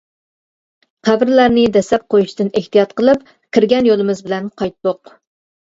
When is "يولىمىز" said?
3.95-4.29